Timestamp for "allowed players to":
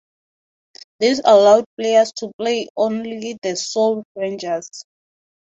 1.23-2.31